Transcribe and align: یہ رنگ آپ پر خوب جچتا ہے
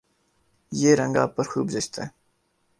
یہ 0.71 0.95
رنگ 0.95 1.15
آپ 1.17 1.35
پر 1.35 1.43
خوب 1.43 1.69
جچتا 1.69 2.03
ہے 2.03 2.09